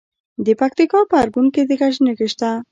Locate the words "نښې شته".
2.05-2.49